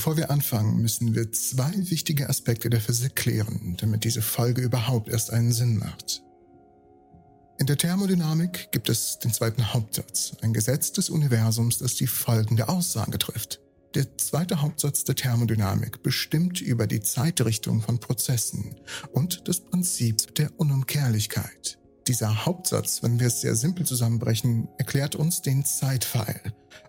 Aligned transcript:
Bevor 0.00 0.16
wir 0.16 0.30
anfangen, 0.30 0.80
müssen 0.80 1.14
wir 1.14 1.30
zwei 1.30 1.74
wichtige 1.74 2.30
Aspekte 2.30 2.70
der 2.70 2.80
Physik 2.80 3.16
klären, 3.16 3.76
damit 3.78 4.04
diese 4.04 4.22
Folge 4.22 4.62
überhaupt 4.62 5.10
erst 5.10 5.30
einen 5.30 5.52
Sinn 5.52 5.76
macht. 5.76 6.22
In 7.58 7.66
der 7.66 7.76
Thermodynamik 7.76 8.72
gibt 8.72 8.88
es 8.88 9.18
den 9.18 9.30
zweiten 9.30 9.74
Hauptsatz, 9.74 10.32
ein 10.40 10.54
Gesetz 10.54 10.92
des 10.92 11.10
Universums, 11.10 11.76
das 11.76 11.96
die 11.96 12.06
folgende 12.06 12.70
Aussage 12.70 13.18
trifft. 13.18 13.60
Der 13.94 14.16
zweite 14.16 14.62
Hauptsatz 14.62 15.04
der 15.04 15.16
Thermodynamik 15.16 16.02
bestimmt 16.02 16.62
über 16.62 16.86
die 16.86 17.02
Zeitrichtung 17.02 17.82
von 17.82 18.00
Prozessen 18.00 18.76
und 19.12 19.48
das 19.48 19.60
Prinzip 19.60 20.34
der 20.36 20.50
Unumkehrlichkeit. 20.58 21.78
Dieser 22.08 22.46
Hauptsatz, 22.46 23.02
wenn 23.02 23.20
wir 23.20 23.26
es 23.26 23.42
sehr 23.42 23.54
simpel 23.54 23.84
zusammenbrechen, 23.84 24.66
erklärt 24.78 25.14
uns 25.14 25.42
den 25.42 25.66
Zeitpfeil 25.66 26.40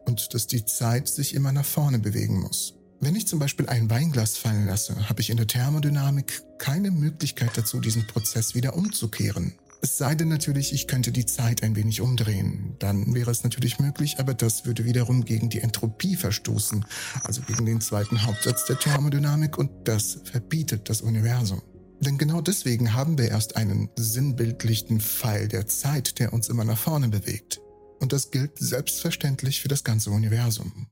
und 0.05 0.33
dass 0.33 0.47
die 0.47 0.63
Zeit 0.63 1.09
sich 1.09 1.33
immer 1.35 1.51
nach 1.51 1.65
vorne 1.65 1.99
bewegen 1.99 2.39
muss. 2.39 2.77
Wenn 3.03 3.15
ich 3.15 3.25
zum 3.25 3.39
Beispiel 3.39 3.67
ein 3.67 3.89
Weinglas 3.89 4.37
fallen 4.37 4.67
lasse, 4.67 5.09
habe 5.09 5.21
ich 5.21 5.31
in 5.31 5.37
der 5.37 5.47
Thermodynamik 5.47 6.43
keine 6.59 6.91
Möglichkeit 6.91 7.49
dazu, 7.57 7.79
diesen 7.79 8.05
Prozess 8.05 8.53
wieder 8.53 8.75
umzukehren. 8.75 9.55
Es 9.81 9.97
sei 9.97 10.13
denn 10.13 10.27
natürlich, 10.27 10.71
ich 10.71 10.87
könnte 10.87 11.11
die 11.11 11.25
Zeit 11.25 11.63
ein 11.63 11.75
wenig 11.75 12.01
umdrehen. 12.01 12.75
Dann 12.77 13.15
wäre 13.15 13.31
es 13.31 13.43
natürlich 13.43 13.79
möglich, 13.79 14.19
aber 14.19 14.35
das 14.35 14.67
würde 14.67 14.85
wiederum 14.85 15.25
gegen 15.25 15.49
die 15.49 15.61
Entropie 15.61 16.15
verstoßen, 16.15 16.85
also 17.23 17.41
gegen 17.41 17.65
den 17.65 17.81
zweiten 17.81 18.23
Hauptsatz 18.23 18.65
der 18.65 18.77
Thermodynamik 18.77 19.57
und 19.57 19.71
das 19.85 20.19
verbietet 20.23 20.87
das 20.87 21.01
Universum. 21.01 21.63
Denn 22.01 22.19
genau 22.19 22.39
deswegen 22.41 22.93
haben 22.93 23.17
wir 23.17 23.29
erst 23.29 23.55
einen 23.55 23.89
sinnbildlichen 23.95 25.01
Pfeil 25.01 25.47
der 25.47 25.65
Zeit, 25.65 26.19
der 26.19 26.33
uns 26.33 26.49
immer 26.49 26.65
nach 26.65 26.77
vorne 26.77 27.07
bewegt. 27.07 27.59
Und 27.99 28.13
das 28.13 28.29
gilt 28.29 28.59
selbstverständlich 28.59 29.61
für 29.61 29.69
das 29.69 29.83
ganze 29.83 30.11
Universum. 30.11 30.87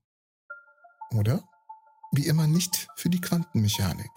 Oder? 1.11 1.43
Wie 2.11 2.25
immer 2.25 2.47
nicht 2.47 2.87
für 2.95 3.09
die 3.09 3.21
Quantenmechanik. 3.21 4.09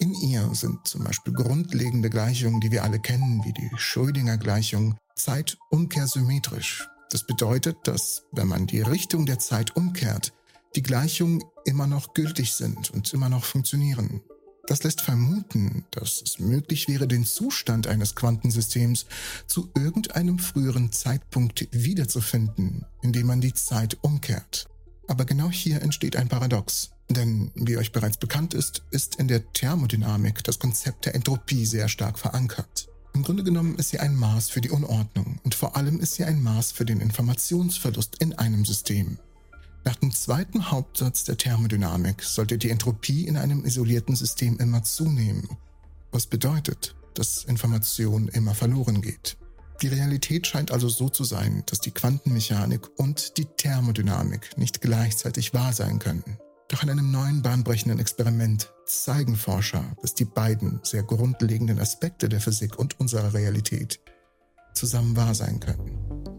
In 0.00 0.12
ihr 0.14 0.48
sind 0.54 0.86
zum 0.86 1.04
Beispiel 1.04 1.32
grundlegende 1.32 2.10
Gleichungen, 2.10 2.60
die 2.60 2.70
wir 2.70 2.84
alle 2.84 3.00
kennen, 3.00 3.42
wie 3.44 3.52
die 3.52 3.70
Schrödinger-Gleichung, 3.76 4.96
zeitumkehrsymmetrisch. 5.16 6.86
Das 7.10 7.26
bedeutet, 7.26 7.78
dass, 7.84 8.24
wenn 8.32 8.48
man 8.48 8.66
die 8.66 8.82
Richtung 8.82 9.24
der 9.24 9.38
Zeit 9.38 9.76
umkehrt, 9.76 10.34
die 10.76 10.82
Gleichungen 10.82 11.42
immer 11.64 11.86
noch 11.86 12.12
gültig 12.12 12.52
sind 12.52 12.90
und 12.90 13.12
immer 13.14 13.30
noch 13.30 13.44
funktionieren. 13.44 14.20
Das 14.66 14.82
lässt 14.82 15.00
vermuten, 15.00 15.86
dass 15.90 16.20
es 16.20 16.38
möglich 16.38 16.86
wäre, 16.86 17.08
den 17.08 17.24
Zustand 17.24 17.86
eines 17.86 18.14
Quantensystems 18.14 19.06
zu 19.46 19.70
irgendeinem 19.74 20.38
früheren 20.38 20.92
Zeitpunkt 20.92 21.66
wiederzufinden, 21.72 22.84
indem 23.00 23.28
man 23.28 23.40
die 23.40 23.54
Zeit 23.54 23.96
umkehrt. 24.02 24.68
Aber 25.06 25.24
genau 25.24 25.48
hier 25.48 25.80
entsteht 25.80 26.16
ein 26.16 26.28
Paradox. 26.28 26.90
Denn, 27.10 27.50
wie 27.54 27.76
euch 27.78 27.92
bereits 27.92 28.18
bekannt 28.18 28.52
ist, 28.52 28.82
ist 28.90 29.16
in 29.16 29.28
der 29.28 29.52
Thermodynamik 29.52 30.44
das 30.44 30.58
Konzept 30.58 31.06
der 31.06 31.14
Entropie 31.14 31.64
sehr 31.64 31.88
stark 31.88 32.18
verankert. 32.18 32.88
Im 33.14 33.22
Grunde 33.22 33.42
genommen 33.42 33.76
ist 33.76 33.90
sie 33.90 33.98
ein 33.98 34.14
Maß 34.14 34.50
für 34.50 34.60
die 34.60 34.70
Unordnung 34.70 35.40
und 35.42 35.54
vor 35.54 35.74
allem 35.74 35.98
ist 36.00 36.14
sie 36.14 36.24
ein 36.24 36.42
Maß 36.42 36.72
für 36.72 36.84
den 36.84 37.00
Informationsverlust 37.00 38.16
in 38.20 38.34
einem 38.34 38.64
System. 38.64 39.18
Nach 39.84 39.96
dem 39.96 40.12
zweiten 40.12 40.70
Hauptsatz 40.70 41.24
der 41.24 41.38
Thermodynamik 41.38 42.22
sollte 42.22 42.58
die 42.58 42.70
Entropie 42.70 43.26
in 43.26 43.36
einem 43.36 43.64
isolierten 43.64 44.14
System 44.14 44.58
immer 44.58 44.82
zunehmen, 44.82 45.48
was 46.12 46.26
bedeutet, 46.26 46.94
dass 47.14 47.44
Information 47.44 48.28
immer 48.28 48.54
verloren 48.54 49.00
geht. 49.00 49.38
Die 49.80 49.88
Realität 49.88 50.46
scheint 50.46 50.72
also 50.72 50.88
so 50.88 51.08
zu 51.08 51.24
sein, 51.24 51.62
dass 51.66 51.80
die 51.80 51.92
Quantenmechanik 51.92 52.88
und 52.98 53.38
die 53.38 53.46
Thermodynamik 53.46 54.58
nicht 54.58 54.80
gleichzeitig 54.80 55.54
wahr 55.54 55.72
sein 55.72 55.98
können. 55.98 56.38
Doch 56.68 56.82
in 56.82 56.90
einem 56.90 57.10
neuen 57.10 57.40
bahnbrechenden 57.40 57.98
Experiment 57.98 58.70
zeigen 58.84 59.36
Forscher, 59.36 59.84
dass 60.02 60.14
die 60.14 60.26
beiden 60.26 60.80
sehr 60.82 61.02
grundlegenden 61.02 61.78
Aspekte 61.78 62.28
der 62.28 62.40
Physik 62.40 62.78
und 62.78 63.00
unserer 63.00 63.32
Realität 63.32 64.00
zusammen 64.74 65.16
wahr 65.16 65.34
sein 65.34 65.60
können. 65.60 66.37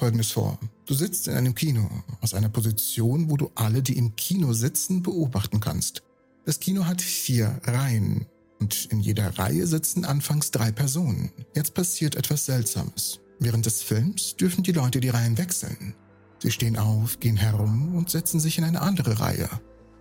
Folgendes 0.00 0.30
vor. 0.30 0.58
Du 0.86 0.94
sitzt 0.94 1.28
in 1.28 1.34
einem 1.34 1.54
Kino, 1.54 1.86
aus 2.22 2.32
einer 2.32 2.48
Position, 2.48 3.28
wo 3.28 3.36
du 3.36 3.50
alle, 3.54 3.82
die 3.82 3.98
im 3.98 4.16
Kino 4.16 4.54
sitzen, 4.54 5.02
beobachten 5.02 5.60
kannst. 5.60 6.02
Das 6.46 6.58
Kino 6.58 6.86
hat 6.86 7.02
vier 7.02 7.60
Reihen 7.64 8.24
und 8.60 8.86
in 8.86 9.00
jeder 9.00 9.38
Reihe 9.38 9.66
sitzen 9.66 10.06
anfangs 10.06 10.52
drei 10.52 10.72
Personen. 10.72 11.30
Jetzt 11.54 11.74
passiert 11.74 12.16
etwas 12.16 12.46
Seltsames. 12.46 13.20
Während 13.40 13.66
des 13.66 13.82
Films 13.82 14.36
dürfen 14.36 14.64
die 14.64 14.72
Leute 14.72 15.00
die 15.00 15.10
Reihen 15.10 15.36
wechseln. 15.36 15.94
Sie 16.38 16.50
stehen 16.50 16.78
auf, 16.78 17.20
gehen 17.20 17.36
herum 17.36 17.94
und 17.94 18.08
setzen 18.08 18.40
sich 18.40 18.56
in 18.56 18.64
eine 18.64 18.80
andere 18.80 19.20
Reihe. 19.20 19.50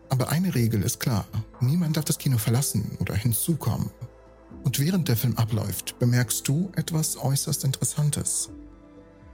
Aber 0.08 0.30
eine 0.30 0.56
Regel 0.56 0.82
ist 0.82 1.02
klar. 1.02 1.28
Niemand 1.60 1.98
darf 1.98 2.06
das 2.06 2.20
Kino 2.20 2.38
verlassen 2.38 2.98
oder 3.02 3.16
hinzukommen. 3.16 3.90
Und 4.64 4.80
während 4.80 5.10
der 5.10 5.18
Film 5.18 5.36
abläuft, 5.36 6.00
bemerkst 6.00 6.48
du 6.48 6.72
etwas 6.78 7.18
äußerst 7.18 7.66
Interessantes. 7.66 8.50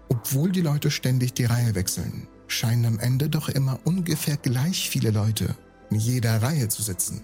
Obwohl 0.10 0.52
die 0.52 0.62
Leute 0.62 0.92
ständig 0.92 1.34
die 1.34 1.46
Reihe 1.46 1.76
wechseln, 1.76 2.28
scheinen 2.48 2.86
am 2.86 3.00
Ende 3.00 3.30
doch 3.30 3.50
immer 3.50 3.80
ungefähr 3.86 4.38
gleich 4.38 4.90
viele 4.90 5.12
Leute 5.12 5.56
in 5.90 5.98
jeder 5.98 6.42
Reihe 6.42 6.68
zu 6.68 6.84
sitzen. 6.84 7.22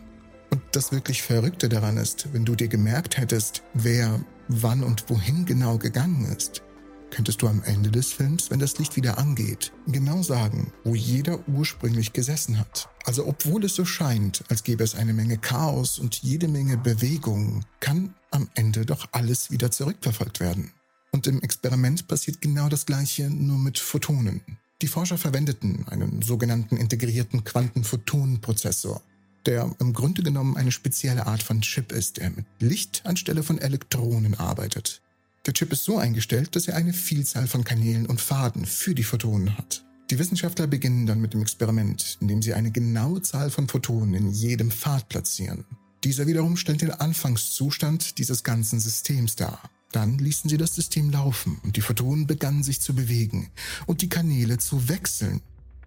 Und 0.51 0.61
das 0.73 0.91
wirklich 0.91 1.21
Verrückte 1.21 1.69
daran 1.69 1.97
ist, 1.97 2.33
wenn 2.33 2.45
du 2.45 2.55
dir 2.55 2.67
gemerkt 2.67 3.17
hättest, 3.17 3.63
wer 3.73 4.19
wann 4.47 4.83
und 4.83 5.09
wohin 5.09 5.45
genau 5.45 5.77
gegangen 5.77 6.25
ist, 6.25 6.61
könntest 7.09 7.41
du 7.41 7.47
am 7.47 7.61
Ende 7.63 7.91
des 7.91 8.11
Films, 8.11 8.49
wenn 8.49 8.59
das 8.59 8.77
Licht 8.77 8.95
wieder 8.95 9.17
angeht, 9.17 9.71
genau 9.87 10.23
sagen, 10.23 10.73
wo 10.83 10.95
jeder 10.95 11.47
ursprünglich 11.47 12.13
gesessen 12.13 12.59
hat. 12.59 12.89
Also 13.05 13.27
obwohl 13.27 13.65
es 13.65 13.75
so 13.75 13.85
scheint, 13.85 14.43
als 14.49 14.63
gäbe 14.63 14.83
es 14.83 14.95
eine 14.95 15.13
Menge 15.13 15.37
Chaos 15.37 15.99
und 15.99 16.15
jede 16.15 16.47
Menge 16.47 16.77
Bewegung, 16.77 17.63
kann 17.79 18.13
am 18.31 18.49
Ende 18.55 18.85
doch 18.85 19.07
alles 19.11 19.51
wieder 19.51 19.71
zurückverfolgt 19.71 20.39
werden. 20.39 20.71
Und 21.11 21.27
im 21.27 21.41
Experiment 21.41 22.07
passiert 22.07 22.41
genau 22.41 22.69
das 22.69 22.85
Gleiche, 22.85 23.29
nur 23.29 23.57
mit 23.57 23.77
Photonen. 23.77 24.41
Die 24.81 24.87
Forscher 24.87 25.17
verwendeten 25.17 25.85
einen 25.87 26.21
sogenannten 26.21 26.77
integrierten 26.77 27.43
Quantenphotonenprozessor, 27.43 29.01
der 29.45 29.75
im 29.79 29.93
Grunde 29.93 30.23
genommen 30.23 30.57
eine 30.57 30.71
spezielle 30.71 31.27
Art 31.27 31.43
von 31.43 31.61
Chip 31.61 31.91
ist, 31.91 32.17
der 32.17 32.29
mit 32.31 32.45
Licht 32.59 33.01
anstelle 33.05 33.43
von 33.43 33.59
Elektronen 33.59 34.35
arbeitet. 34.35 35.01
Der 35.45 35.53
Chip 35.53 35.71
ist 35.71 35.83
so 35.83 35.97
eingestellt, 35.97 36.55
dass 36.55 36.67
er 36.67 36.75
eine 36.75 36.93
Vielzahl 36.93 37.47
von 37.47 37.63
Kanälen 37.63 38.05
und 38.05 38.21
Faden 38.21 38.65
für 38.65 38.95
die 38.95 39.03
Photonen 39.03 39.57
hat. 39.57 39.83
Die 40.11 40.19
Wissenschaftler 40.19 40.67
beginnen 40.67 41.05
dann 41.05 41.21
mit 41.21 41.33
dem 41.33 41.41
Experiment, 41.41 42.17
indem 42.21 42.41
sie 42.41 42.53
eine 42.53 42.71
genaue 42.71 43.21
Zahl 43.21 43.49
von 43.49 43.67
Photonen 43.67 44.13
in 44.13 44.29
jedem 44.31 44.71
Pfad 44.71 45.09
platzieren. 45.09 45.65
Dieser 46.03 46.27
wiederum 46.27 46.57
stellt 46.57 46.81
den 46.81 46.91
Anfangszustand 46.91 48.17
dieses 48.17 48.43
ganzen 48.43 48.79
Systems 48.79 49.35
dar. 49.35 49.61
Dann 49.91 50.17
ließen 50.17 50.49
sie 50.49 50.57
das 50.57 50.75
System 50.75 51.09
laufen 51.09 51.59
und 51.63 51.75
die 51.75 51.81
Photonen 51.81 52.27
begannen 52.27 52.63
sich 52.63 52.79
zu 52.79 52.95
bewegen 52.95 53.49
und 53.85 54.01
die 54.01 54.09
Kanäle 54.09 54.57
zu 54.57 54.87
wechseln, 54.87 55.41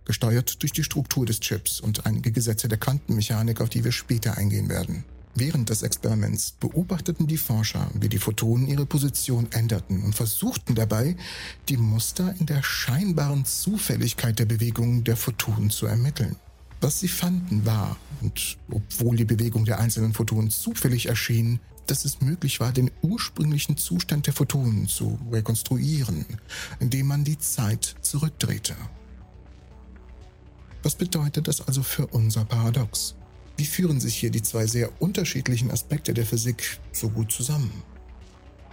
gesteuert 0.05 0.63
durch 0.63 0.73
die 0.73 0.85
Struktur 0.85 1.25
des 1.25 1.41
Chips 1.41 1.81
und 1.81 2.05
einige 2.07 2.31
Gesetze 2.31 2.69
der 2.69 2.79
Quantenmechanik, 2.79 3.61
auf 3.61 3.71
die 3.71 3.85
wir 3.85 3.93
später 3.93 4.37
eingehen 4.37 4.69
werden. 4.69 5.05
Während 5.37 5.69
des 5.69 5.83
Experiments 5.83 6.53
beobachteten 6.53 7.27
die 7.27 7.39
Forscher, 7.39 7.91
wie 7.95 8.09
die 8.09 8.19
Photonen 8.19 8.69
ihre 8.69 8.87
Position 8.87 9.51
änderten 9.51 10.05
und 10.05 10.15
versuchten 10.15 10.77
dabei, 10.77 11.17
die 11.69 11.77
Muster 11.77 12.37
in 12.39 12.47
der 12.47 12.63
scheinbaren 12.63 13.45
Zufälligkeit 13.45 14.39
der 14.39 14.45
Bewegungen 14.45 15.03
der 15.03 15.17
Photonen 15.17 15.71
zu 15.71 15.87
ermitteln. 15.87 16.37
Was 16.81 17.01
sie 17.01 17.09
fanden 17.09 17.67
war, 17.67 17.97
und 18.21 18.59
obwohl 18.71 19.17
die 19.17 19.25
Bewegung 19.25 19.65
der 19.65 19.81
einzelnen 19.81 20.13
Photonen 20.13 20.51
zufällig 20.51 21.07
erschien, 21.07 21.59
dass 21.87 22.05
es 22.05 22.21
möglich 22.21 22.61
war, 22.61 22.73
den 22.73 22.91
ursprünglichen 23.03 23.77
Zustand 23.77 24.27
der 24.27 24.35
Photonen 24.35 24.87
zu 24.89 25.19
rekonstruieren, 25.31 26.27
indem 26.81 27.07
man 27.07 27.25
die 27.25 27.39
Zeit 27.39 27.97
zurückdrehte. 28.01 28.75
Was 30.83 30.95
bedeutet 30.95 31.49
das 31.49 31.67
also 31.67 31.83
für 31.83 32.07
unser 32.09 32.45
Paradox? 32.45 33.15
Wie 33.57 33.65
führen 33.65 34.01
sich 34.01 34.17
hier 34.17 34.31
die 34.31 34.43
zwei 34.43 34.67
sehr 34.67 34.91
unterschiedlichen 35.01 35.71
Aspekte 35.71 36.13
der 36.13 36.27
Physik 36.27 36.81
so 36.93 37.09
gut 37.09 37.33
zusammen? 37.33 37.71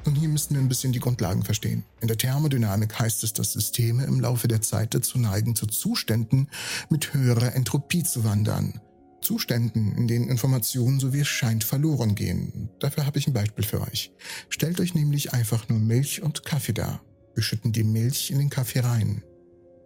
Und 0.06 0.16
hier 0.16 0.30
müssen 0.30 0.56
wir 0.56 0.62
ein 0.62 0.68
bisschen 0.68 0.94
die 0.94 1.00
Grundlagen 1.00 1.44
verstehen. 1.44 1.84
In 2.00 2.08
der 2.08 2.18
Thermodynamik 2.18 2.98
heißt 2.98 3.24
es, 3.24 3.34
dass 3.34 3.54
Systeme 3.54 4.04
im 4.06 4.20
Laufe 4.20 4.48
der 4.48 4.62
Zeit 4.62 4.94
dazu 4.96 5.20
neigen, 5.20 5.56
zu 5.56 5.68
Zuständen 5.68 6.48
mit 6.90 7.14
höherer 7.14 7.54
Entropie 7.56 8.04
zu 8.04 8.24
wandern. 8.24 8.82
Zuständen, 9.22 9.96
in 9.96 10.08
denen 10.08 10.30
Informationen 10.30 11.00
so 11.00 11.14
wie 11.14 11.20
es 11.22 11.28
scheint 11.28 11.64
verloren 11.64 12.16
gehen. 12.16 12.70
Dafür 12.80 13.06
habe 13.06 13.20
ich 13.20 13.28
ein 13.28 13.34
Beispiel 13.34 13.64
für 13.64 13.82
euch. 13.82 14.12
Stellt 14.50 14.80
euch 14.80 14.94
nämlich 14.94 15.34
einfach 15.34 15.70
nur 15.70 15.80
Milch 15.80 16.22
und 16.22 16.44
Kaffee 16.44 16.74
dar. 16.74 17.02
Wir 17.36 17.44
schütten 17.44 17.72
die 17.72 17.84
Milch 17.84 18.32
in 18.32 18.40
den 18.40 18.50
Kaffee 18.50 18.80
rein. 18.80 19.24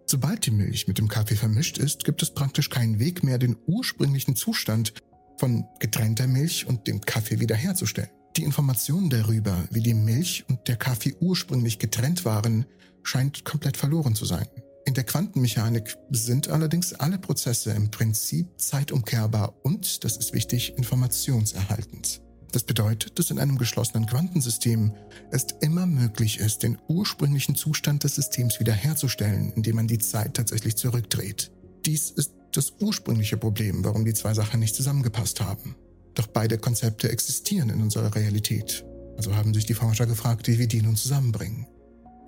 Sobald 0.08 0.46
die 0.46 0.52
Milch 0.52 0.88
mit 0.88 0.98
dem 0.98 1.08
Kaffee 1.08 1.36
vermischt 1.36 1.78
ist, 1.78 2.06
gibt 2.06 2.22
es 2.22 2.34
praktisch 2.34 2.70
keinen 2.70 3.00
Weg 3.00 3.24
mehr, 3.24 3.38
den 3.38 3.58
ursprünglichen 3.66 4.36
Zustand 4.36 4.94
von 5.38 5.66
getrennter 5.80 6.28
Milch 6.28 6.66
und 6.68 6.88
dem 6.88 7.02
Kaffee 7.02 7.40
wiederherzustellen. 7.40 8.10
Die 8.38 8.44
Information 8.44 9.10
darüber, 9.10 9.66
wie 9.72 9.82
die 9.82 9.94
Milch 9.94 10.46
und 10.50 10.68
der 10.68 10.76
Kaffee 10.76 11.16
ursprünglich 11.20 11.80
getrennt 11.80 12.26
waren, 12.26 12.66
scheint 13.04 13.46
komplett 13.46 13.78
verloren 13.78 14.16
zu 14.16 14.26
sein. 14.26 14.48
In 14.86 14.94
der 14.94 15.04
Quantenmechanik 15.04 15.98
sind 16.12 16.48
allerdings 16.50 16.94
alle 16.94 17.18
Prozesse 17.18 17.72
im 17.72 17.90
Prinzip 17.90 18.48
zeitumkehrbar 18.58 19.56
und, 19.64 20.04
das 20.04 20.16
ist 20.16 20.34
wichtig, 20.34 20.78
informationserhaltend. 20.78 22.22
Das 22.52 22.64
bedeutet, 22.64 23.18
dass 23.18 23.32
in 23.32 23.40
einem 23.40 23.58
geschlossenen 23.58 24.06
Quantensystem 24.06 24.94
es 25.32 25.48
immer 25.62 25.88
möglich 25.88 26.40
ist, 26.40 26.64
den 26.64 26.78
ursprünglichen 26.88 27.56
Zustand 27.56 28.04
des 28.04 28.16
Systems 28.16 28.60
wiederherzustellen, 28.60 29.52
indem 29.54 29.76
man 29.76 29.88
die 29.88 29.98
Zeit 29.98 30.36
tatsächlich 30.36 30.76
zurückdreht. 30.76 31.52
Dies 31.86 32.12
ist 32.12 32.32
das 32.54 32.74
ursprüngliche 32.80 33.38
Problem, 33.38 33.84
warum 33.84 34.06
die 34.06 34.14
zwei 34.14 34.34
Sachen 34.34 34.60
nicht 34.60 34.76
zusammengepasst 34.76 35.42
haben. 35.42 35.76
Doch 36.14 36.28
beide 36.28 36.58
Konzepte 36.58 37.10
existieren 37.10 37.70
in 37.70 37.82
unserer 37.82 38.16
Realität. 38.16 38.86
Also 39.18 39.36
haben 39.36 39.54
sich 39.54 39.66
die 39.66 39.74
Forscher 39.74 40.06
gefragt, 40.06 40.48
wie 40.48 40.60
wir 40.60 40.68
die 40.68 40.82
nun 40.82 40.96
zusammenbringen. 40.96 41.68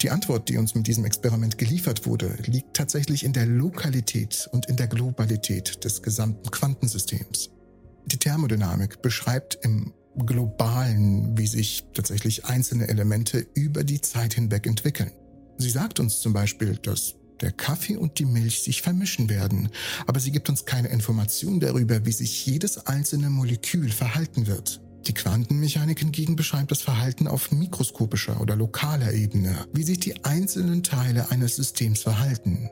Die 0.02 0.12
Antwort, 0.12 0.48
die 0.48 0.58
uns 0.58 0.76
mit 0.76 0.86
diesem 0.86 1.06
Experiment 1.06 1.58
geliefert 1.58 2.06
wurde, 2.06 2.38
liegt 2.46 2.76
tatsächlich 2.76 3.24
in 3.24 3.34
der 3.34 3.48
Lokalität 3.48 4.48
und 4.52 4.68
in 4.68 4.76
der 4.76 4.88
Globalität 4.88 5.84
des 5.84 6.04
gesamten 6.04 6.52
Quantensystems. 6.52 7.50
Die 8.06 8.18
Thermodynamik 8.18 9.02
beschreibt 9.02 9.58
im 9.64 9.94
globalen, 10.26 11.36
wie 11.38 11.48
sich 11.48 11.84
tatsächlich 11.94 12.46
einzelne 12.46 12.88
Elemente 12.88 13.46
über 13.56 13.84
die 13.84 14.02
Zeit 14.02 14.36
hinweg 14.36 14.68
entwickeln. 14.68 15.12
Sie 15.58 15.70
sagt 15.70 16.00
uns 16.00 16.20
zum 16.20 16.32
Beispiel, 16.32 16.78
dass 16.78 17.16
der 17.42 17.52
Kaffee 17.52 17.98
und 17.98 18.20
die 18.20 18.26
Milch 18.26 18.62
sich 18.62 18.82
vermischen 18.82 19.30
werden, 19.30 19.70
aber 20.06 20.20
sie 20.20 20.32
gibt 20.32 20.50
uns 20.50 20.66
keine 20.66 20.90
Information 20.90 21.60
darüber, 21.60 22.06
wie 22.06 22.12
sich 22.12 22.46
jedes 22.46 22.86
einzelne 22.86 23.30
Molekül 23.30 23.90
verhalten 23.90 24.48
wird. 24.48 24.80
Die 25.08 25.14
Quantenmechanik 25.14 26.00
hingegen 26.00 26.36
beschreibt 26.36 26.70
das 26.70 26.82
Verhalten 26.82 27.30
auf 27.30 27.54
mikroskopischer 27.54 28.42
oder 28.42 28.58
lokaler 28.58 29.14
Ebene, 29.14 29.56
wie 29.72 29.84
sich 29.84 30.02
die 30.02 30.26
einzelnen 30.26 30.84
Teile 30.84 31.32
eines 31.32 31.56
Systems 31.56 32.02
verhalten. 32.02 32.70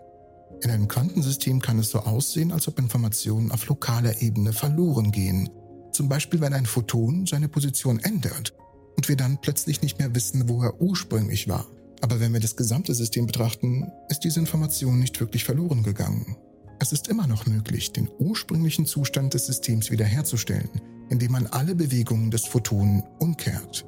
In 0.62 0.70
einem 0.70 0.90
Quantensystem 0.90 1.62
kann 1.62 1.80
es 1.80 1.92
so 1.92 2.00
aussehen, 2.00 2.52
als 2.52 2.68
ob 2.68 2.78
Informationen 2.78 3.54
auf 3.54 3.66
lokaler 3.68 4.22
Ebene 4.22 4.52
verloren 4.52 5.14
gehen, 5.14 5.50
zum 5.94 6.10
Beispiel, 6.10 6.42
wenn 6.42 6.54
ein 6.54 6.66
Photon 6.66 7.26
seine 7.26 7.48
Position 7.48 8.00
ändert 8.00 8.54
und 8.98 9.08
wir 9.08 9.16
dann 9.16 9.40
plötzlich 9.40 9.82
nicht 9.82 9.98
mehr 9.98 10.14
wissen, 10.14 10.50
wo 10.50 10.62
er 10.62 10.82
ursprünglich 10.82 11.48
war. 11.48 11.66
Aber 12.02 12.20
wenn 12.20 12.34
wir 12.34 12.42
das 12.42 12.58
gesamte 12.58 12.94
System 12.94 13.28
betrachten, 13.28 13.90
ist 14.10 14.26
diese 14.26 14.42
Information 14.42 15.00
nicht 15.00 15.22
wirklich 15.22 15.46
verloren 15.46 15.84
gegangen. 15.84 16.36
Es 16.80 16.92
ist 16.92 17.08
immer 17.08 17.28
noch 17.28 17.46
möglich, 17.46 17.94
den 17.94 18.10
ursprünglichen 18.20 18.86
Zustand 18.86 19.34
des 19.34 19.46
Systems 19.46 19.90
wiederherzustellen, 19.90 20.70
indem 21.10 21.32
man 21.32 21.48
alle 21.48 21.76
Bewegungen 21.76 22.32
des 22.32 22.46
Photonen 22.46 23.04
umkehrt. 23.20 23.86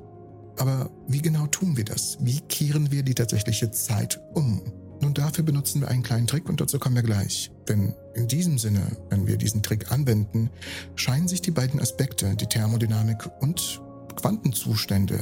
Aber 0.57 0.89
wie 1.07 1.21
genau 1.21 1.47
tun 1.47 1.77
wir 1.77 1.85
das? 1.85 2.17
Wie 2.19 2.39
kehren 2.41 2.91
wir 2.91 3.03
die 3.03 3.13
tatsächliche 3.13 3.71
Zeit 3.71 4.19
um? 4.33 4.61
Nun, 5.01 5.13
dafür 5.13 5.43
benutzen 5.43 5.81
wir 5.81 5.89
einen 5.89 6.01
kleinen 6.01 6.25
Trick 6.25 6.49
und 6.49 6.59
dazu 6.59 6.79
kommen 6.79 6.95
wir 6.95 7.03
gleich. 7.03 7.51
Denn 7.67 7.93
in 8.15 8.27
diesem 8.27 8.57
Sinne, 8.57 8.81
wenn 9.09 9.27
wir 9.27 9.37
diesen 9.37 9.61
Trick 9.61 9.91
anwenden, 9.91 10.49
scheinen 10.95 11.27
sich 11.27 11.41
die 11.41 11.51
beiden 11.51 11.79
Aspekte, 11.79 12.35
die 12.35 12.47
Thermodynamik 12.47 13.29
und 13.39 13.81
Quantenzustände, 14.15 15.19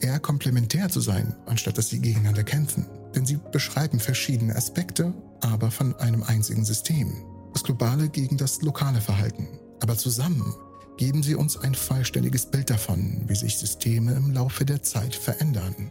eher 0.00 0.18
komplementär 0.18 0.88
zu 0.88 1.00
sein, 1.00 1.36
anstatt 1.44 1.76
dass 1.76 1.90
sie 1.90 2.00
gegeneinander 2.00 2.42
kämpfen. 2.42 2.86
Denn 3.14 3.26
sie 3.26 3.38
beschreiben 3.52 4.00
verschiedene 4.00 4.56
Aspekte, 4.56 5.12
aber 5.42 5.70
von 5.70 5.94
einem 5.96 6.22
einzigen 6.22 6.64
System. 6.64 7.12
Das 7.52 7.62
globale 7.62 8.08
gegen 8.08 8.38
das 8.38 8.62
lokale 8.62 9.02
Verhalten. 9.02 9.46
Aber 9.80 9.98
zusammen 9.98 10.54
geben 10.96 11.22
sie 11.22 11.34
uns 11.34 11.56
ein 11.56 11.74
vollständiges 11.74 12.46
Bild 12.46 12.70
davon, 12.70 13.22
wie 13.26 13.34
sich 13.34 13.58
Systeme 13.58 14.14
im 14.14 14.32
Laufe 14.32 14.64
der 14.64 14.82
Zeit 14.82 15.14
verändern. 15.14 15.90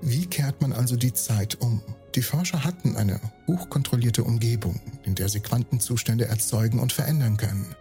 Wie 0.00 0.26
kehrt 0.26 0.60
man 0.60 0.72
also 0.72 0.96
die 0.96 1.12
Zeit 1.12 1.60
um? 1.60 1.82
Die 2.14 2.22
Forscher 2.22 2.64
hatten 2.64 2.96
eine 2.96 3.20
hochkontrollierte 3.46 4.24
Umgebung, 4.24 4.80
in 5.04 5.14
der 5.14 5.28
sie 5.28 5.40
Quantenzustände 5.40 6.26
erzeugen 6.26 6.78
und 6.78 6.92
verändern 6.92 7.36
können. 7.36 7.74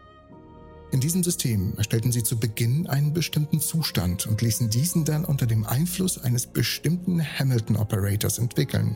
In 0.92 1.02
diesem 1.02 1.24
System 1.24 1.74
erstellten 1.78 2.12
sie 2.12 2.24
zu 2.24 2.38
Beginn 2.38 2.88
einen 2.88 3.14
bestimmten 3.14 3.60
Zustand 3.60 4.28
und 4.28 4.42
ließen 4.42 4.70
diesen 4.70 5.04
dann 5.04 5.26
unter 5.26 5.46
dem 5.46 5.66
Einfluss 5.66 6.18
eines 6.18 6.48
bestimmten 6.48 7.22
Hamilton-Operators 7.22 8.38
entwickeln. 8.38 8.96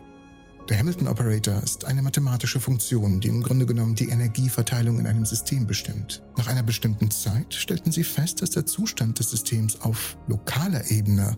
Der 0.69 0.77
Hamilton-Operator 0.77 1.61
ist 1.63 1.85
eine 1.85 2.01
mathematische 2.01 2.59
Funktion, 2.59 3.19
die 3.19 3.27
im 3.27 3.41
Grunde 3.41 3.65
genommen 3.65 3.95
die 3.95 4.09
Energieverteilung 4.09 4.99
in 4.99 5.07
einem 5.07 5.25
System 5.25 5.65
bestimmt. 5.65 6.23
Nach 6.37 6.47
einer 6.47 6.63
bestimmten 6.63 7.09
Zeit 7.09 7.53
stellten 7.53 7.91
sie 7.91 8.03
fest, 8.03 8.41
dass 8.41 8.51
der 8.51 8.67
Zustand 8.67 9.17
des 9.17 9.31
Systems 9.31 9.81
auf 9.81 10.17
lokaler 10.27 10.89
Ebene 10.91 11.37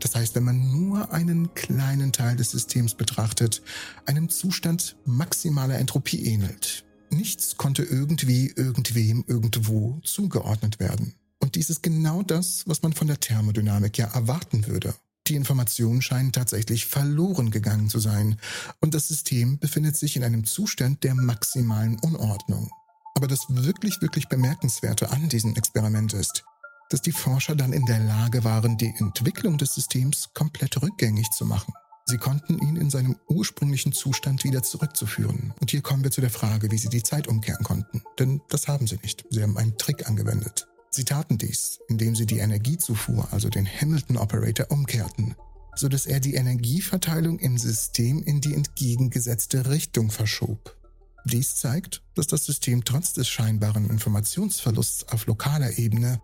das 0.00 0.14
heißt, 0.14 0.34
wenn 0.34 0.44
man 0.44 0.70
nur 0.70 1.12
einen 1.12 1.52
kleinen 1.54 2.12
Teil 2.12 2.36
des 2.36 2.50
Systems 2.50 2.94
betrachtet, 2.94 3.62
einem 4.06 4.28
Zustand 4.28 4.96
maximaler 5.04 5.78
Entropie 5.78 6.24
ähnelt. 6.24 6.84
Nichts 7.10 7.56
konnte 7.56 7.82
irgendwie 7.82 8.52
irgendwem 8.54 9.24
irgendwo 9.26 10.00
zugeordnet 10.04 10.78
werden. 10.78 11.14
Und 11.40 11.54
dies 11.54 11.70
ist 11.70 11.82
genau 11.82 12.22
das, 12.22 12.64
was 12.66 12.82
man 12.82 12.92
von 12.92 13.06
der 13.06 13.20
Thermodynamik 13.20 13.96
ja 13.98 14.06
erwarten 14.06 14.66
würde. 14.66 14.94
Die 15.28 15.36
Informationen 15.36 16.00
scheinen 16.00 16.32
tatsächlich 16.32 16.86
verloren 16.86 17.50
gegangen 17.50 17.90
zu 17.90 17.98
sein 17.98 18.38
und 18.80 18.94
das 18.94 19.08
System 19.08 19.58
befindet 19.58 19.94
sich 19.94 20.16
in 20.16 20.24
einem 20.24 20.44
Zustand 20.44 21.04
der 21.04 21.14
maximalen 21.14 21.98
Unordnung. 21.98 22.70
Aber 23.14 23.26
das 23.26 23.44
wirklich, 23.48 24.00
wirklich 24.00 24.28
Bemerkenswerte 24.28 25.10
an 25.10 25.28
diesem 25.28 25.54
Experiment 25.56 26.14
ist, 26.14 26.44
dass 26.88 27.02
die 27.02 27.12
Forscher 27.12 27.54
dann 27.56 27.74
in 27.74 27.84
der 27.84 27.98
Lage 27.98 28.44
waren, 28.44 28.78
die 28.78 28.94
Entwicklung 28.96 29.58
des 29.58 29.74
Systems 29.74 30.30
komplett 30.32 30.80
rückgängig 30.80 31.28
zu 31.30 31.44
machen. 31.44 31.74
Sie 32.06 32.16
konnten 32.16 32.58
ihn 32.60 32.76
in 32.76 32.88
seinem 32.88 33.16
ursprünglichen 33.28 33.92
Zustand 33.92 34.44
wieder 34.44 34.62
zurückzuführen. 34.62 35.52
Und 35.60 35.70
hier 35.70 35.82
kommen 35.82 36.04
wir 36.04 36.10
zu 36.10 36.22
der 36.22 36.30
Frage, 36.30 36.70
wie 36.70 36.78
sie 36.78 36.88
die 36.88 37.02
Zeit 37.02 37.28
umkehren 37.28 37.64
konnten. 37.64 38.02
Denn 38.18 38.40
das 38.48 38.66
haben 38.66 38.86
sie 38.86 38.98
nicht. 39.02 39.26
Sie 39.28 39.42
haben 39.42 39.58
einen 39.58 39.76
Trick 39.76 40.08
angewendet. 40.08 40.67
Sie 40.90 41.04
taten 41.04 41.38
dies, 41.38 41.80
indem 41.88 42.16
sie 42.16 42.26
die 42.26 42.38
Energiezufuhr, 42.38 43.28
also 43.32 43.48
den 43.48 43.66
Hamilton-Operator, 43.66 44.70
umkehrten, 44.70 45.34
sodass 45.74 46.06
er 46.06 46.20
die 46.20 46.34
Energieverteilung 46.34 47.38
im 47.38 47.58
System 47.58 48.22
in 48.22 48.40
die 48.40 48.54
entgegengesetzte 48.54 49.68
Richtung 49.68 50.10
verschob. 50.10 50.76
Dies 51.24 51.56
zeigt, 51.56 52.02
dass 52.14 52.26
das 52.26 52.44
System 52.46 52.84
trotz 52.84 53.12
des 53.12 53.28
scheinbaren 53.28 53.90
Informationsverlusts 53.90 55.08
auf 55.08 55.26
lokaler 55.26 55.78
Ebene 55.78 56.20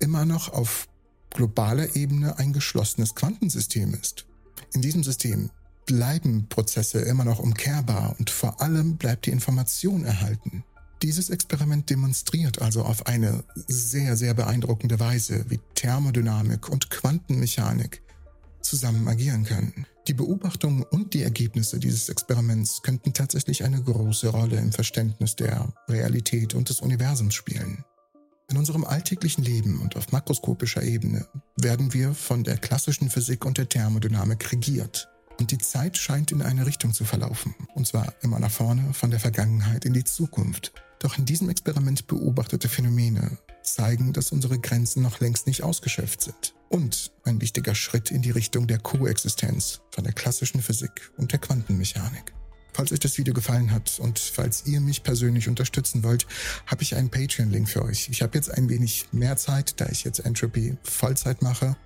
immer 0.00 0.24
noch 0.24 0.52
auf 0.52 0.88
globaler 1.30 1.94
Ebene 1.94 2.38
ein 2.38 2.52
geschlossenes 2.52 3.14
Quantensystem 3.14 3.94
ist. 3.94 4.26
In 4.72 4.82
diesem 4.82 5.04
System 5.04 5.50
bleiben 5.86 6.48
Prozesse 6.48 7.00
immer 7.00 7.24
noch 7.24 7.38
umkehrbar 7.38 8.16
und 8.18 8.30
vor 8.30 8.60
allem 8.60 8.96
bleibt 8.96 9.26
die 9.26 9.30
Information 9.30 10.04
erhalten. 10.04 10.64
Dieses 11.02 11.30
Experiment 11.30 11.88
demonstriert 11.88 12.60
also 12.60 12.82
auf 12.82 13.06
eine 13.06 13.42
sehr, 13.54 14.16
sehr 14.16 14.34
beeindruckende 14.34 15.00
Weise, 15.00 15.46
wie 15.48 15.58
Thermodynamik 15.74 16.68
und 16.68 16.90
Quantenmechanik 16.90 18.02
zusammen 18.60 19.08
agieren 19.08 19.44
können. 19.44 19.86
Die 20.08 20.14
Beobachtungen 20.14 20.82
und 20.82 21.14
die 21.14 21.22
Ergebnisse 21.22 21.78
dieses 21.78 22.10
Experiments 22.10 22.82
könnten 22.82 23.14
tatsächlich 23.14 23.64
eine 23.64 23.82
große 23.82 24.28
Rolle 24.28 24.58
im 24.58 24.72
Verständnis 24.72 25.36
der 25.36 25.72
Realität 25.88 26.54
und 26.54 26.68
des 26.68 26.80
Universums 26.80 27.34
spielen. 27.34 27.82
In 28.50 28.58
unserem 28.58 28.84
alltäglichen 28.84 29.44
Leben 29.44 29.80
und 29.80 29.96
auf 29.96 30.12
makroskopischer 30.12 30.82
Ebene 30.82 31.26
werden 31.56 31.94
wir 31.94 32.12
von 32.12 32.44
der 32.44 32.58
klassischen 32.58 33.08
Physik 33.08 33.46
und 33.46 33.56
der 33.56 33.68
Thermodynamik 33.68 34.52
regiert. 34.52 35.08
Und 35.38 35.50
die 35.52 35.58
Zeit 35.58 35.96
scheint 35.96 36.32
in 36.32 36.42
eine 36.42 36.66
Richtung 36.66 36.92
zu 36.92 37.04
verlaufen, 37.04 37.54
und 37.74 37.86
zwar 37.86 38.12
immer 38.20 38.38
nach 38.38 38.50
vorne, 38.50 38.92
von 38.92 39.10
der 39.10 39.20
Vergangenheit 39.20 39.86
in 39.86 39.94
die 39.94 40.04
Zukunft. 40.04 40.74
Doch 41.00 41.16
in 41.18 41.24
diesem 41.24 41.48
Experiment 41.48 42.06
beobachtete 42.06 42.68
Phänomene 42.68 43.38
zeigen, 43.62 44.12
dass 44.12 44.32
unsere 44.32 44.58
Grenzen 44.58 45.02
noch 45.02 45.18
längst 45.20 45.46
nicht 45.46 45.62
ausgeschöpft 45.62 46.22
sind. 46.22 46.54
Und 46.68 47.10
ein 47.24 47.40
wichtiger 47.40 47.74
Schritt 47.74 48.10
in 48.10 48.22
die 48.22 48.30
Richtung 48.30 48.66
der 48.66 48.78
Koexistenz 48.78 49.80
von 49.90 50.04
der 50.04 50.12
klassischen 50.12 50.62
Physik 50.62 51.10
und 51.16 51.32
der 51.32 51.40
Quantenmechanik. 51.40 52.32
Falls 52.72 52.92
euch 52.92 53.00
das 53.00 53.18
Video 53.18 53.34
gefallen 53.34 53.72
hat 53.72 53.98
und 53.98 54.18
falls 54.18 54.66
ihr 54.66 54.80
mich 54.80 55.02
persönlich 55.02 55.48
unterstützen 55.48 56.04
wollt, 56.04 56.26
habe 56.66 56.82
ich 56.82 56.94
einen 56.94 57.10
Patreon-Link 57.10 57.68
für 57.68 57.82
euch. 57.82 58.08
Ich 58.10 58.22
habe 58.22 58.36
jetzt 58.36 58.50
ein 58.50 58.68
wenig 58.68 59.08
mehr 59.10 59.36
Zeit, 59.36 59.80
da 59.80 59.88
ich 59.88 60.04
jetzt 60.04 60.20
Entropy 60.20 60.76
Vollzeit 60.84 61.42
mache. 61.42 61.76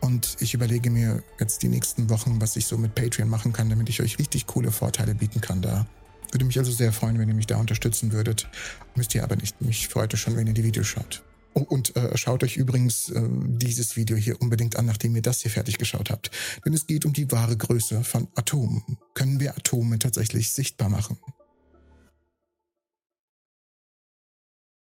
Und 0.00 0.36
ich 0.40 0.54
überlege 0.54 0.90
mir 0.90 1.24
jetzt 1.40 1.62
die 1.62 1.68
nächsten 1.68 2.08
Wochen, 2.08 2.40
was 2.40 2.54
ich 2.54 2.66
so 2.66 2.78
mit 2.78 2.94
Patreon 2.94 3.28
machen 3.28 3.52
kann, 3.52 3.68
damit 3.68 3.88
ich 3.88 4.00
euch 4.00 4.18
richtig 4.18 4.46
coole 4.46 4.70
Vorteile 4.70 5.14
bieten 5.14 5.40
kann 5.40 5.60
da. 5.60 5.86
Würde 6.32 6.44
mich 6.44 6.58
also 6.58 6.72
sehr 6.72 6.92
freuen, 6.92 7.18
wenn 7.18 7.28
ihr 7.28 7.34
mich 7.34 7.46
da 7.46 7.56
unterstützen 7.56 8.12
würdet. 8.12 8.48
Müsst 8.94 9.14
ihr 9.14 9.22
aber 9.24 9.36
nicht. 9.36 9.60
Mich 9.60 9.88
freut 9.88 10.12
es 10.14 10.20
schon, 10.20 10.36
wenn 10.36 10.46
ihr 10.46 10.54
die 10.54 10.64
Videos 10.64 10.86
schaut. 10.86 11.22
Oh, 11.54 11.60
und 11.60 11.96
äh, 11.96 12.16
schaut 12.16 12.44
euch 12.44 12.56
übrigens 12.56 13.08
äh, 13.08 13.22
dieses 13.30 13.96
Video 13.96 14.16
hier 14.16 14.40
unbedingt 14.40 14.76
an, 14.76 14.86
nachdem 14.86 15.16
ihr 15.16 15.22
das 15.22 15.40
hier 15.40 15.50
fertig 15.50 15.78
geschaut 15.78 16.10
habt. 16.10 16.30
Denn 16.64 16.74
es 16.74 16.86
geht 16.86 17.06
um 17.06 17.12
die 17.12 17.30
wahre 17.32 17.56
Größe 17.56 18.04
von 18.04 18.28
Atomen. 18.34 18.82
Können 19.14 19.40
wir 19.40 19.56
Atome 19.56 19.98
tatsächlich 19.98 20.52
sichtbar 20.52 20.88
machen? 20.88 21.18